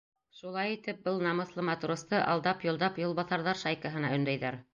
Шулай 0.37 0.71
итеп, 0.77 1.03
был 1.07 1.21
намыҫлы 1.25 1.65
матросты 1.69 2.23
алдап-йолдап 2.23 2.99
юлбаҫарҙар 3.05 3.61
шайкаһына 3.65 4.13
өндәйҙәр. 4.19 4.61